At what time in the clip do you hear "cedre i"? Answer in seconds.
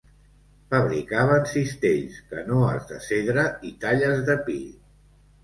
3.09-3.75